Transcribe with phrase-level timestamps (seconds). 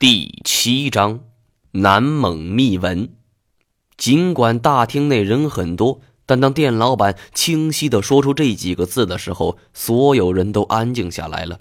[0.00, 1.24] 第七章，
[1.72, 3.08] 南蒙秘闻。
[3.96, 11.58] 尽管大厅内人很多，但当店老板清晰的说出这几个字的时候，所有人都安静下来了，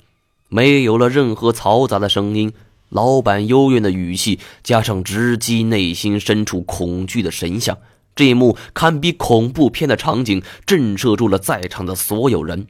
[0.49, 2.53] 没有了任何嘈杂的声音。
[2.89, 7.79] 老板幽怨的语气，加上直击内心深处恐惧的神像，
[8.15, 12.67] 这一幕堪比恐怖片的场景，震慑住了在场的所有人。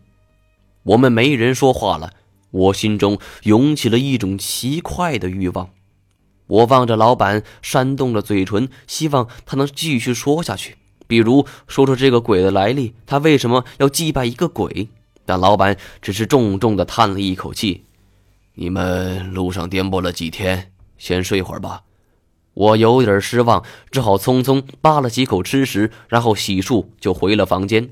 [0.83, 2.13] 我们没人说话了。
[2.51, 5.69] 我心中涌起了一种奇怪的欲望，
[6.47, 14.87] 我望着老板，扇动着嘴唇，希望他能继续说下去，比如说出这个鬼的来历，他为什么要祭拜一个鬼？
[15.25, 17.83] 但老板只是重重的叹了一口气
[18.55, 21.83] ：“你们路上颠簸了几天，先睡会儿吧。”
[22.55, 27.89] 我有点失望，只好匆匆扒了几口吃食，然后洗漱就回了房间。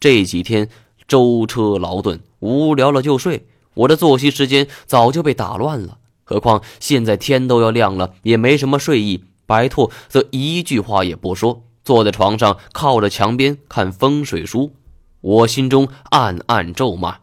[0.00, 0.68] 这几天
[1.06, 3.46] 舟车劳顿，无聊了就睡。
[3.76, 9.24] 我的作息时间早就被打乱了，何况现在天都要亮了，也没什么睡意。
[9.44, 14.72] 白兔则一句话也不说，坐在床上靠着墙边看风水书。
[15.20, 17.18] 我心中暗暗咒骂：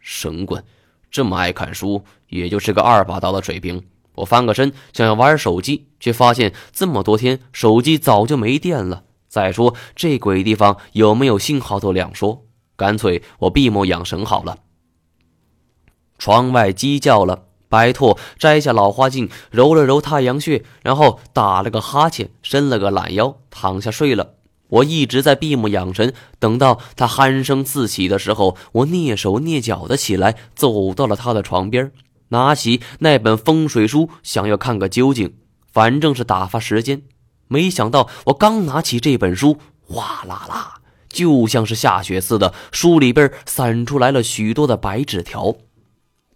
[0.00, 0.64] 神棍，
[1.10, 3.82] 这么爱看书，也就是个二把刀的水平。
[4.14, 9.04] 我翻个身想要玩手机，却发现这么多天手机早就没电了。
[9.28, 12.44] 再说这鬼地方有没有信号都两说，
[12.76, 14.58] 干脆我闭目养神好了。
[16.18, 24.34] 窗外鸡叫了，白拓摘下老花镜，揉了揉太阳穴，然后打了个哈欠，伸了个懒腰，躺下睡了。
[24.68, 31.90] 我一直在闭目养神，等到他鼾声四起的时候，我蹑手蹑脚的起来，走到了他的床边，
[32.28, 35.34] 拿起那本风水书，想要看个究竟，
[35.72, 37.02] 反正是打发时间。
[37.46, 40.74] 没想到我刚拿起这本书，哗啦啦，
[41.08, 45.56] 就像是下雪似的，书里边散出来了许多的白纸条。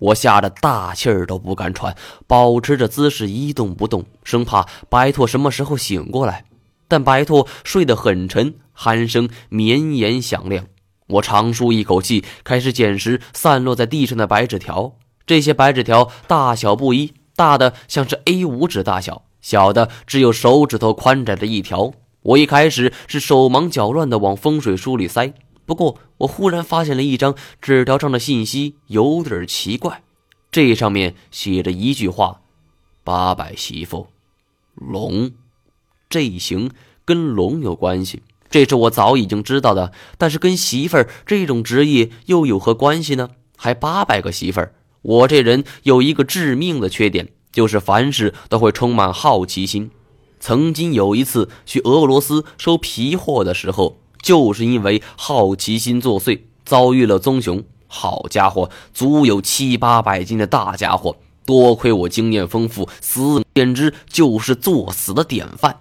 [0.02, 6.44] 我吓得大气儿都不敢喘，保持着姿势一动不动，生怕白兔什么时候醒过来。
[6.88, 10.66] 但白兔睡得很沉，鼾声绵延响亮。
[11.06, 14.96] 我长舒一口气，开始捡拾散落在地上的白纸条。
[15.24, 21.92] 这些白纸条大小不一，大的像是 A 五纸大小，小的只有手指头宽窄的一条。
[22.22, 25.32] 我一开始是手忙脚乱地往风水书里塞。
[25.64, 30.02] 不过，我忽然发现了一张纸条上的信息有点奇怪，
[30.50, 32.40] 这上面写着一句话
[33.04, 34.08] ：“八百媳妇，
[34.74, 35.30] 龙，
[36.10, 36.70] 这一行
[37.04, 43.30] 跟龙有关系。”这是我早已经知道的，但是跟媳妇儿这种职业又有何关系呢？
[43.56, 49.90] 还八百个媳妇儿，我这人有一个致命的缺点，就是凡事都会充满好奇心。
[50.38, 54.01] 曾经有一次去俄罗斯收皮货的时候。
[54.22, 57.62] 就是因为好奇心作祟，遭遇了棕熊。
[57.86, 61.16] 好家伙，足有七八百斤的大家伙。
[61.44, 65.80] 多亏我经验丰富，死简直就是作死的典范。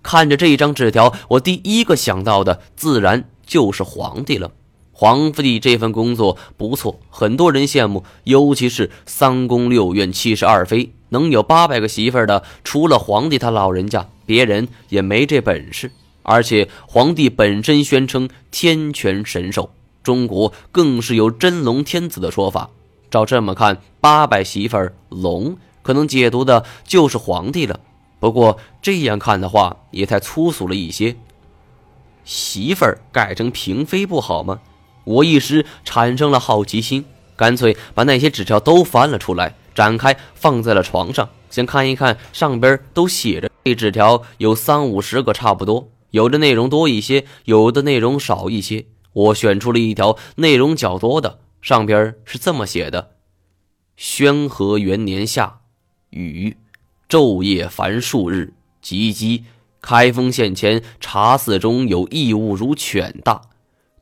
[0.00, 4.52] 看着这张纸条，我第一个想到的自然就是皇帝了。
[4.92, 15.90] 皇帝这份工作不错，很多人羡慕，尤其是三宫六院七十二妃，能有八百个媳妇的，除了皇帝他老人家，别人也没这本事。
[16.22, 19.70] 而且皇帝本身宣称天权神授，
[20.02, 22.70] 中国更是有真龙天子的说法。
[23.10, 27.80] 照这么看，八百媳妇儿龙可能解读的就是皇帝了。
[28.18, 31.16] 不过这样看的话，也太粗俗了一些。
[32.24, 34.60] 媳妇儿改成嫔妃不好吗？
[35.04, 43.50] 我一时产生了好奇心，干脆把那些纸条都翻了出来，展开放在了床上，先看一看上边都写着。
[43.64, 45.88] 这纸条有三五十个，差不多。
[46.12, 48.86] 有的内容多一些，有的内容少一些。
[49.12, 53.16] 我选出了一条内容较多的，上边是这么写的：
[53.96, 55.60] 宣和元年夏，
[56.10, 56.56] 雨，
[57.08, 59.42] 昼夜凡数日，及笄。
[59.80, 63.42] 开封县前茶肆中有异物如犬大，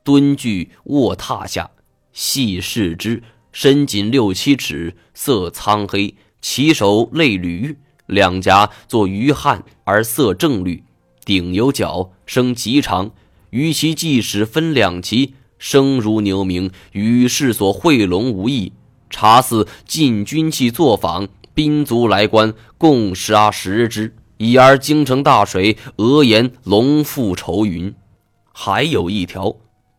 [0.03, 1.71] 蹲踞卧榻下，
[2.13, 10.83] 细视之，身仅六七尺，色苍黑，其手类驴，两颊作鱼汗，而色正绿。
[11.23, 13.11] 顶有角，生极长，
[13.51, 18.73] 于其即使分两期，声如牛鸣，与世所会龙无异。
[19.09, 27.93] 茶肆进军器作坊，兵卒来观，共杀十之，已而京城大水，俄言龙复愁云。
[28.53, 29.55] 还有一条，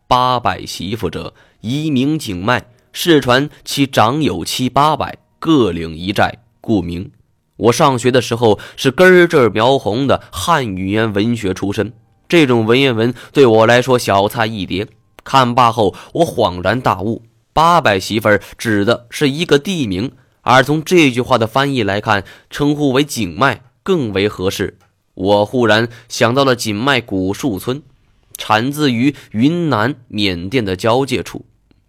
[0.09, 7.11] 八百媳妇者，移名景脉，世传其长有七八百，各领一寨，故名。
[7.57, 11.93] 我上学的时候是根正苗红的汉语言文学出身，
[12.29, 14.89] 这种文言文对我来说小菜一碟。
[15.25, 17.23] 看罢后，我恍然大悟：
[17.53, 24.79] 八百媳妇儿指的是一个地名，而从这句话的翻译来看，称呼为景脉更为合适。
[25.15, 27.83] 我忽然想到了景脉古树村，
[28.37, 31.45] 产自于云南缅甸的交界处，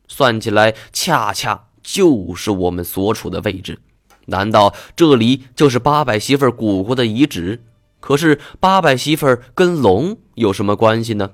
[0.08, 3.80] 算起来恰恰就是我们所处的位置。
[4.26, 7.62] 难道这里就是八百媳妇古国的遗址？
[8.00, 11.32] 可是八百媳妇跟龙有什么关系呢？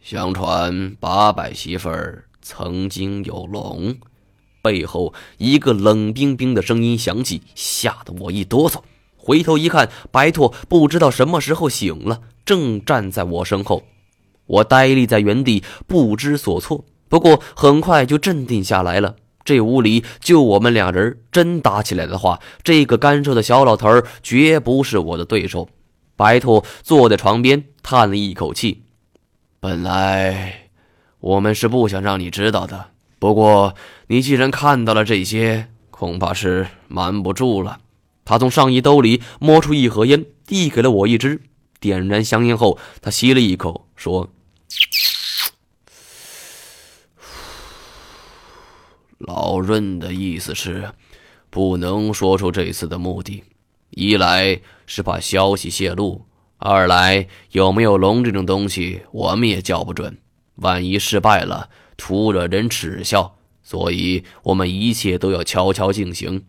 [0.00, 1.90] 相传八百媳妇
[2.40, 3.96] 曾经有龙。
[4.62, 8.80] 背后一个冷冰冰的声音响起，吓得我一哆嗦。
[9.16, 13.84] 回头一看，白拓不知道什么时候醒了，正站在我身后。
[14.46, 16.84] 我呆立在原地，不知所措。
[17.08, 19.16] 不过很快就镇定下来了。
[19.44, 25.68] 这屋里就我们俩人，真打起来的话，这个干瘦的小老头儿绝不是我的对手。
[26.16, 28.82] 白兔坐在床边，叹了一口气
[29.58, 30.68] ：“本来
[31.20, 33.74] 我们是不想让你知道的，不过
[34.06, 37.80] 你既然看到了这些，恐怕是瞒不住了。”
[38.24, 41.40] 他从上衣兜里摸出一盒烟，递给了我一支。
[41.80, 44.30] 点燃香烟后，他吸了一口，说。
[49.26, 50.90] 老润的意思是，
[51.48, 53.44] 不能说出这次的目的，
[53.90, 56.26] 一来是怕消息泄露，
[56.56, 60.18] 二来有没有龙这种东西，我们也叫不准，
[60.56, 66.44] 万一失败了，徒惹人耻笑，所以我们一切都要悄悄进行。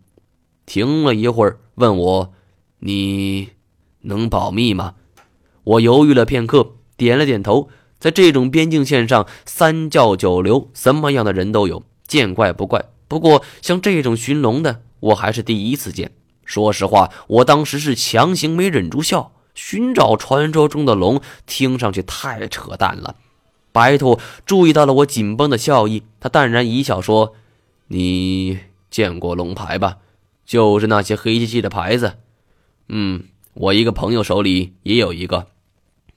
[0.66, 2.34] 停了一会儿，问我
[2.80, 3.50] ：“你
[4.02, 4.96] 能保密吗？”
[5.64, 7.70] 我犹豫了片刻，点了点头。
[8.00, 11.84] 在这种边境线上，三教九流，什么样的人都有。
[12.13, 16.12] 见怪不怪，不过像这种寻龙的，我还是第一次见。
[16.45, 19.31] 说实话，我当时是强行没忍住笑。
[19.56, 23.15] 寻找传说中的龙，听上去太扯淡了。
[23.71, 27.33] 白兔注意到了我紧绷的笑意，他淡然一笑说
[27.89, 28.60] ：“你
[28.92, 29.98] 见过龙牌吧？
[30.45, 32.18] 就是那些黑漆漆的牌子。
[32.89, 33.24] 嗯，
[33.56, 35.48] 我一个朋友手里也有一个。”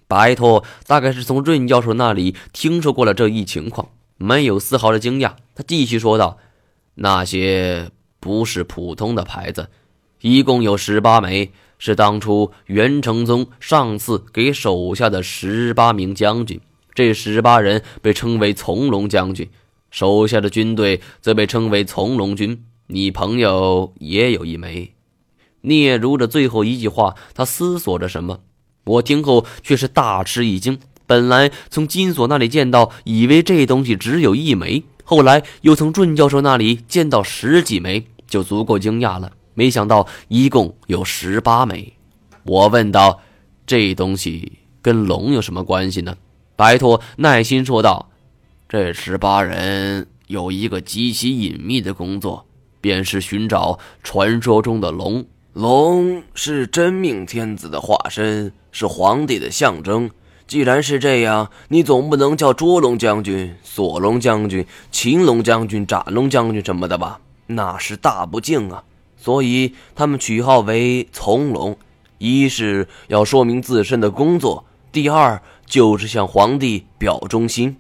[0.07, 3.89] 白兔大概是从润教授那里听说过了这一情况。
[4.17, 6.39] 没有丝毫的惊讶，他继续说道
[6.97, 9.69] ：“那些不是普通的牌子，
[10.21, 16.61] 一共有十八枚，是当初元成宗上赐给手下的十八名将军。
[16.95, 19.49] 这十八人被称为从龙将军，
[19.91, 22.65] 手下的军队则被称为从龙军。
[22.87, 24.93] 你朋友也有一枚。”
[25.63, 28.41] 聂如的最后一句话，他思索着什么，
[28.85, 30.79] 我听后却是大吃一惊。
[31.07, 39.33] 本来从金锁那里见到，以为这东西只有一枚，后来又从准教授那里见到十几枚，就足够惊讶了。
[39.55, 41.93] 没想到一共有十八枚。
[42.43, 43.21] 我问道
[43.67, 46.17] ：“这东西跟龙有什么关系呢？”
[46.57, 48.11] 白驼耐心说道
[48.69, 52.47] ：“这十八人有一个极其隐秘的工作，
[52.81, 55.25] 便是寻找传说中的龙。
[55.53, 60.11] 龙是真命天子的化身，是皇帝的象征。”
[60.47, 67.21] 既然是这样，你总不能叫捉龙将军、锁龙将军、擒龙将军、斩龙将军什么的吧？
[67.49, 68.85] 那是大不敬啊！
[69.17, 71.77] 所以他们取号为从龙，
[72.19, 77.77] 一是要说明自身的工作，第二就是向皇帝表忠心。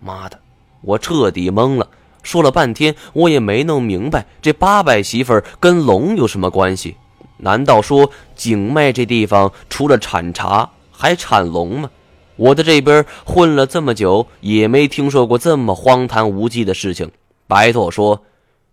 [0.00, 0.40] 妈的，
[0.80, 1.88] 我彻底懵了！
[2.24, 6.96] 说了半天，我也没弄明白这八百媳妇跟龙有什么关系？
[7.38, 10.68] 难道说景迈这地方除了产茶？
[11.02, 11.90] 还产龙吗？
[12.36, 17.10] 我在这边混了这么久，也没听说过这么荒唐无稽的事情。
[17.48, 18.22] 白拓说：“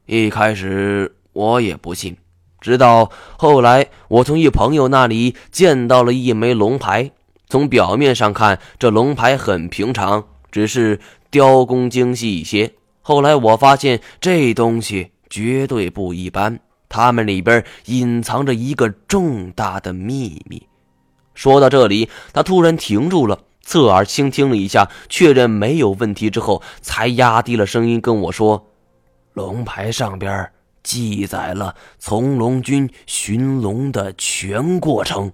[0.06, 2.16] 一开始我也不信，
[2.62, 7.10] 直到后来我从一朋友那里见到了一枚龙牌。
[7.48, 11.00] 从表面上看，这龙牌很平常，只是
[11.32, 12.74] 雕工精细一些。
[13.02, 16.60] 后来我发现这东西绝对不一般，
[16.90, 20.62] 它们里边隐藏着一个重大的秘密。”
[21.40, 28.68] 说到这里，他突然停住了，侧耳倾听了一下，确认没有问题之后，才压低了声音跟我说
[29.32, 30.52] ：“龙牌上边
[30.84, 35.32] 记载了从龙军寻龙的全过程。”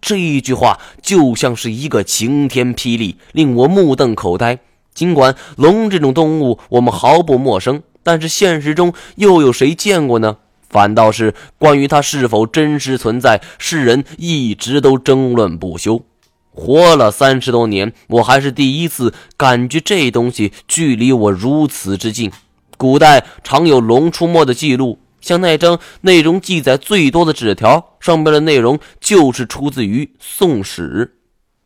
[0.00, 4.60] 这一句话就像是一个晴天霹雳，令我目瞪口呆。
[4.94, 10.36] 尽管龙这种动物我们毫不陌生，但是现实中又有谁见过呢？
[10.72, 16.02] 反倒是关于它是否真实存在，世人一直都争论不休。
[16.50, 22.32] 活了三十多年，我还是第一次感觉这东西距离我如此之近。
[22.76, 31.12] 古代常有龙出没的记录，像那张内容记载最多的纸条，上面的内容就是出自于《宋史》。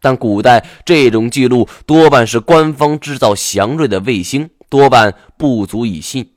[0.01, 6.29] 但古代这种记录多半是官方制造祥瑞的卫星，多半不足以信。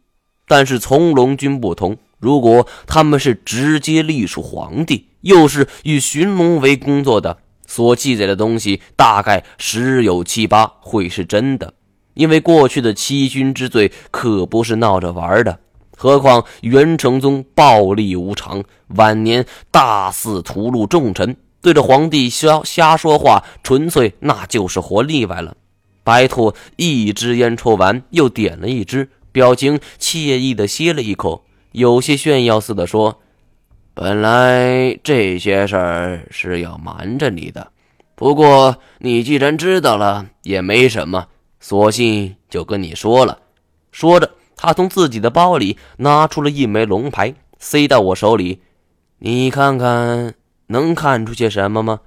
[0.50, 7.38] 但是从龙军不同，如果他们是直接隶属皇帝，又是以寻龙为工作的，
[7.68, 11.76] 所记载的东西大概十有七八会是真的。
[12.16, 15.60] 因为过去的欺君之罪可不是闹着玩的，
[15.96, 18.64] 何况元成宗暴力无常，
[18.96, 25.56] 晚年大肆屠戮重臣，对着皇帝瞎瞎说话，纯粹那就是活腻歪了。
[26.04, 33.20] 白兔一支烟抽完，又点了一支，表情惬意的吸了一口，有些炫耀似的说
[33.94, 37.72] ：“本来这些事儿是要瞒着你的，
[38.16, 41.28] 不过你既然知道了，也没什么。”
[41.62, 43.40] 索性就跟你说了。
[43.92, 48.62] 说着，他从自己的包里拿出了一枚龙牌，塞到我手里。
[49.18, 50.36] 你看看，
[50.68, 52.00] 能看出些什么吗？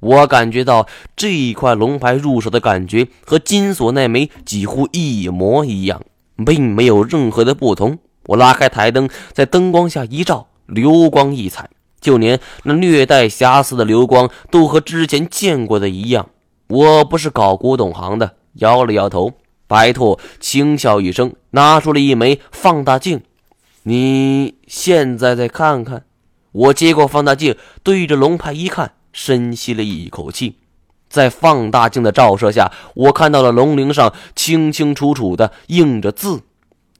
[0.00, 6.02] 我感觉到这一块龙牌入手的感觉和金锁那枚几乎一模一样，
[6.44, 7.98] 并没有任何的不同。
[8.26, 16.28] 我拉开台灯，在灯光下一照，流光溢彩，就连那略带瑕疵的流光都和之前见过的一样。
[16.68, 18.34] 我不是搞古董行的。
[18.54, 19.34] 摇了摇头，
[19.66, 23.22] 白兔轻笑一声，拿出了一枚放大镜。
[23.84, 26.04] 你现在再看看。
[26.50, 30.56] 我接过放大镜，对着龙牌一看，深吸了一口气。
[31.08, 36.40] 在放大镜的照射下，我看到了龙鳞上清清楚楚的印着字，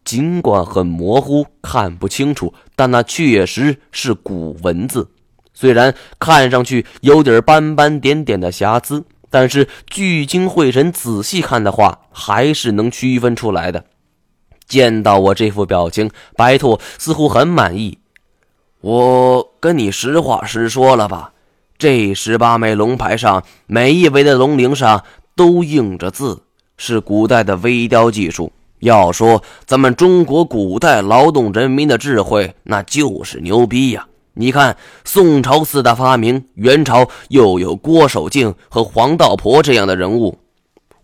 [0.05, 5.11] 尽管很模糊，看不清楚，但那确实是古文字。
[5.53, 9.05] 虽然看上去有点斑斑点点的瑕疵。
[9.31, 13.85] 但是聚精会神仔细看的话，还是能区分出来的。
[14.67, 17.99] 见到我这副表情，白兔似乎很满意。
[18.81, 21.35] 我跟你实话实说了吧，
[21.79, 25.05] 这十八枚龙牌上每一枚的龙鳞上
[25.37, 26.43] 都印着字，
[26.77, 28.53] 是古代的微雕技术。
[28.81, 34.05] 要说咱们中国古代劳动人民的智慧，那就是牛逼呀！
[34.35, 40.37] 你看，宋朝四大发明，元朝又有郭守敬和黄道婆这样的人物。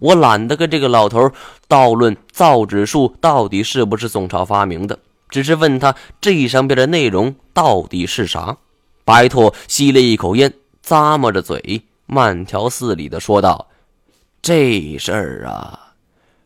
[0.01, 1.31] 我懒得跟这个老头
[1.69, 8.57] 道论造纸术到底是不是宋朝发明的，只是问他这上边的内容到底是啥。
[9.05, 10.53] 白拓吸了一口烟，
[10.87, 13.69] 咂摸着嘴，慢条斯理的说道
[14.43, 15.95] ：“这事儿啊，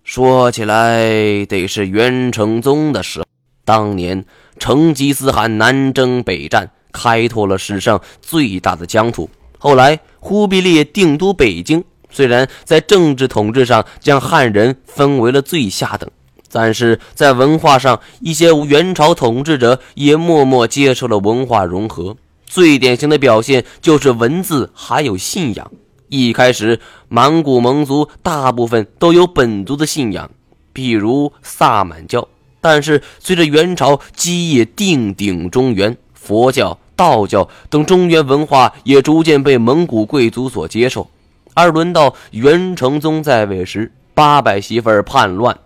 [0.05, 3.27] 说起来得是元成宗的时候，
[3.65, 4.25] 当年
[4.59, 9.29] 成吉思汗南征北战。”开拓了史上最大的疆土。
[9.59, 16.11] 后来，忽必烈定都北京，虽然在政治统治上将汉人分为了最下等，
[16.51, 22.17] 但是在文化上，一些元朝统治者也默默接受了文化融合。
[22.49, 25.71] 最典型的表现就是文字还有信仰。
[26.09, 30.31] 一开始，满古蒙族大部分都有本族的信仰，
[30.73, 32.27] 比如萨满教。
[32.61, 35.97] 但是，随着元朝基业定鼎中原。
[36.15, 41.09] 佛教、道教等中原文化也逐渐被蒙古贵族所接受，
[41.55, 45.57] 而轮到元成宗在位时，八百媳妇儿叛乱，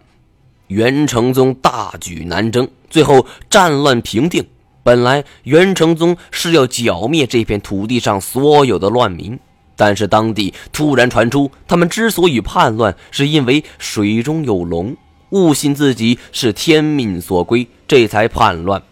[0.68, 4.46] 元成宗大举南征，最后战乱平定。
[4.82, 9.38] 本来元成宗是要剿灭这片土地上所有的乱民，
[9.76, 14.96] 但是当地突然传出，他们之所以叛乱，是因为水中有龙，
[15.30, 18.82] 误信自己是天命所归，这才叛乱。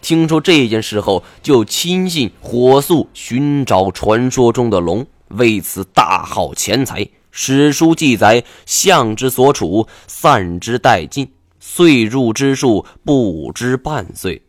[0.00, 7.06] 听说这件事后，就亲信火速寻找传说中的龙，为此大耗钱财。
[7.32, 11.30] 史书记载：“相之所处，散之殆尽，
[11.60, 14.42] 岁入之数不知半岁。”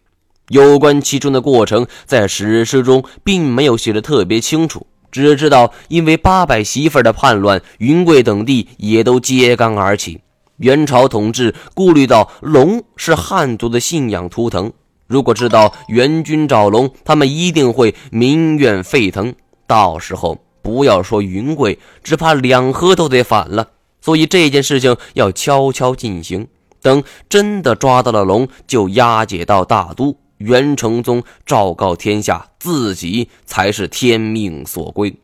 [0.52, 10.20] 有关其中的过程，在史诗中并没有写的特别清楚，只知道因为八百媳妇的叛乱，云贵等地也都揭竿而起。
[10.58, 14.74] 元朝统治顾虑到龙是汉族的信仰图腾。
[15.08, 19.34] 如果知道元军找龙，他们一定会民怨沸腾。
[19.66, 23.70] 到时候不要说云贵，只怕两河都得反了。
[24.02, 26.46] 所以这件事情要悄悄进行，
[26.82, 30.18] 等真的抓到了龙，就押解到大都。
[30.42, 35.16] 元成宗昭告天下，自己才是天命所归。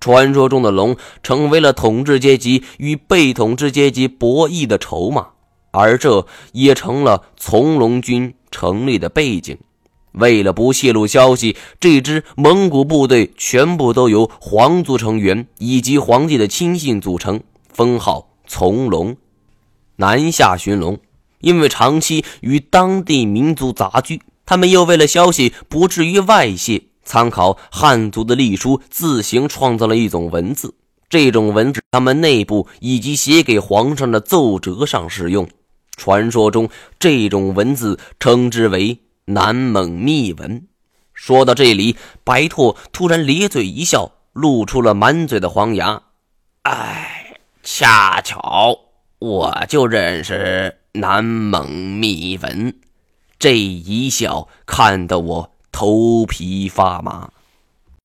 [0.00, 5.28] 传说中的龙成为了统治阶级与被统治阶级博弈的筹码，
[5.70, 8.34] 而这也成了从龙军。
[8.54, 9.56] 成立的背景，
[10.12, 17.40] 为了不泄露消息，这支蒙古部队全部都由皇族成员以及皇帝的亲信组成，
[17.72, 19.16] 封号从龙，
[19.96, 20.98] 南下寻龙。
[21.40, 30.74] 因为长期与当地民族杂居，他们又为了消息不至于外泄，参考汉族的隶书，自行创造了一种文字。
[31.08, 35.48] 这种文字，他们内部以及写给皇上的奏折上使用。
[35.96, 40.66] 传说中这种文字称之为南蒙密文。
[41.12, 46.02] 说到这里，白拓突然咧嘴一笑，露出了满嘴的黄牙。
[46.62, 48.78] 哎，恰巧
[49.18, 52.74] 我就认识南蒙密文。
[53.42, 57.32] 这一笑看得我头皮发麻。